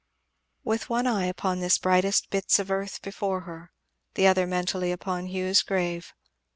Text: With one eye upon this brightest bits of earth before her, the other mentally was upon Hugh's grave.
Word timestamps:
With 0.63 0.89
one 0.89 1.05
eye 1.05 1.27
upon 1.27 1.59
this 1.59 1.77
brightest 1.77 2.31
bits 2.31 2.57
of 2.57 2.71
earth 2.71 3.03
before 3.03 3.41
her, 3.41 3.71
the 4.15 4.25
other 4.25 4.47
mentally 4.47 4.89
was 4.89 4.95
upon 4.95 5.27
Hugh's 5.27 5.61
grave. 5.61 6.15